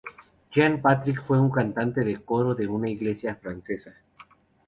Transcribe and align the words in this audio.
Jean 0.51 0.81
Patrick 0.81 1.21
fue 1.23 1.39
un 1.39 1.51
cantante 1.51 2.01
de 2.01 2.19
coro 2.25 2.55
de 2.55 2.65
una 2.65 2.89
iglesia 2.89 3.35
francesa. 3.35 3.93